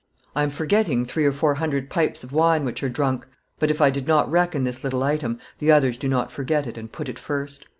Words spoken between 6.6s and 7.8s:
it, and put it first.